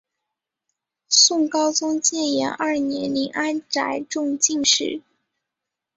[1.09, 5.03] 宋高宗建炎二年林安宅中进士。